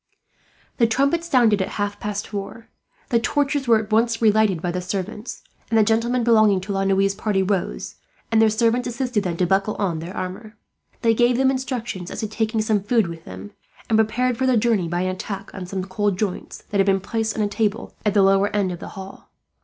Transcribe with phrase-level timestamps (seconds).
[0.77, 2.69] The trumpet sounded at half past four.
[3.09, 6.83] The torches were at once relighted by the servants, and the gentlemen belonging to La
[6.85, 7.97] Noue's party rose,
[8.31, 10.57] and their servants assisted them to buckle on their armour.
[11.03, 13.51] They gave them instructions as to taking some food with them,
[13.91, 16.99] and prepared for their journey by an attack on some cold joints, that had been
[16.99, 19.29] placed on a table at the lower end of the hall.